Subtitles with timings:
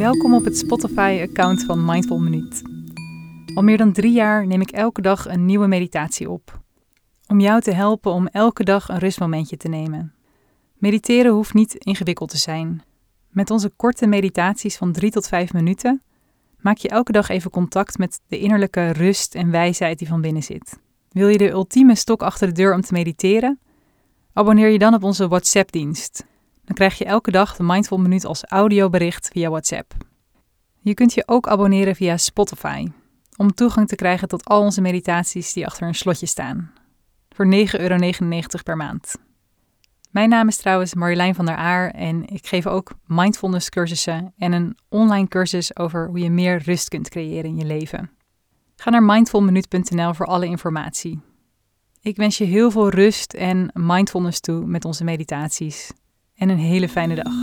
[0.00, 2.62] Welkom op het Spotify-account van Mindful Minuut.
[3.54, 6.60] Al meer dan drie jaar neem ik elke dag een nieuwe meditatie op.
[7.26, 10.14] Om jou te helpen om elke dag een rustmomentje te nemen.
[10.78, 12.82] Mediteren hoeft niet ingewikkeld te zijn.
[13.28, 16.02] Met onze korte meditaties van drie tot vijf minuten
[16.60, 20.42] maak je elke dag even contact met de innerlijke rust en wijsheid die van binnen
[20.42, 20.78] zit.
[21.10, 23.60] Wil je de ultieme stok achter de deur om te mediteren?
[24.32, 26.24] Abonneer je dan op onze WhatsApp-dienst.
[26.70, 29.94] Dan krijg je elke dag de Mindful Minuut als audiobericht via WhatsApp.
[30.80, 32.86] Je kunt je ook abonneren via Spotify
[33.36, 36.72] om toegang te krijgen tot al onze meditaties die achter een slotje staan.
[37.28, 37.96] Voor 9,99 euro
[38.64, 39.14] per maand.
[40.10, 44.52] Mijn naam is trouwens Marjolein van der Aar en ik geef ook mindfulness cursussen en
[44.52, 48.10] een online cursus over hoe je meer rust kunt creëren in je leven.
[48.76, 51.20] Ga naar mindfulminuut.nl voor alle informatie.
[52.00, 55.90] Ik wens je heel veel rust en mindfulness toe met onze meditaties
[56.40, 57.34] en een hele fijne dag.